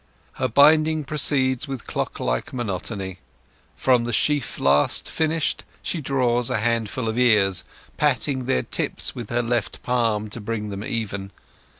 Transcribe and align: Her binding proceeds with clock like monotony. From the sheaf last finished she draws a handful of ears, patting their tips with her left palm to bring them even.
Her 0.41 0.47
binding 0.47 1.03
proceeds 1.03 1.67
with 1.67 1.85
clock 1.85 2.19
like 2.19 2.53
monotony. 2.53 3.19
From 3.75 4.03
the 4.05 4.11
sheaf 4.11 4.59
last 4.59 5.07
finished 5.07 5.63
she 5.83 6.01
draws 6.01 6.49
a 6.49 6.57
handful 6.57 7.07
of 7.07 7.19
ears, 7.19 7.63
patting 7.97 8.45
their 8.45 8.63
tips 8.63 9.13
with 9.13 9.29
her 9.29 9.43
left 9.43 9.83
palm 9.83 10.27
to 10.31 10.41
bring 10.41 10.69
them 10.71 10.83
even. 10.83 11.29